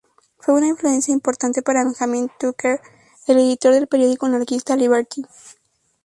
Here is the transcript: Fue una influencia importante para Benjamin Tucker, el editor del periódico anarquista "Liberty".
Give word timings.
Fue 0.39 0.55
una 0.55 0.65
influencia 0.65 1.13
importante 1.13 1.61
para 1.61 1.83
Benjamin 1.83 2.31
Tucker, 2.39 2.81
el 3.27 3.37
editor 3.37 3.71
del 3.75 3.85
periódico 3.87 4.25
anarquista 4.25 4.75
"Liberty". 4.75 5.21